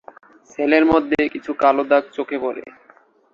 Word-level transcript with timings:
Sell 0.49 0.71
এর 0.77 0.85
মধ্যে 0.91 1.19
কিছু 1.33 1.51
কালো 1.61 1.83
দাগ 1.91 2.03
চোখে 2.15 2.37
পড়ে। 2.43 2.63